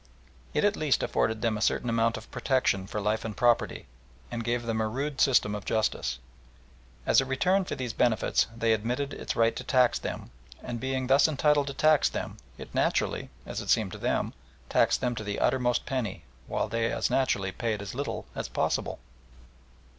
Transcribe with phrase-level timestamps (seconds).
[0.55, 3.85] It at least afforded them a certain amount of protection for life and property,
[4.31, 6.17] and gave them a rude system of justice.
[7.05, 10.31] As a return for these benefits they admitted its right to tax them,
[10.63, 14.33] and being thus entitled to tax them, it naturally, as it seemed to them,
[14.69, 18.97] taxed them to the uttermost penny, while they as naturally paid as little as possible.